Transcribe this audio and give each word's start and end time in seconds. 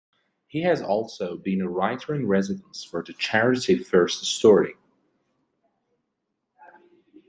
He 0.47 0.63
has 0.63 0.81
also 0.81 1.37
been 1.37 1.61
a 1.61 1.69
writer-in-residence 1.69 2.83
for 2.85 3.03
the 3.03 3.13
charity 3.13 3.75
First 3.77 4.25
Story. 4.25 4.73